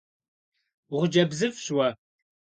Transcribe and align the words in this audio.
УхъыджэбзыфӀщ 0.93 1.67
уэ! 1.75 1.89